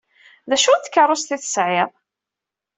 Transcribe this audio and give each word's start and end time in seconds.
D 0.49 0.51
acu 0.55 0.71
n 0.75 0.79
tkeṛṛust 0.79 1.35
ay 1.35 1.39
tesɛid? 1.41 1.89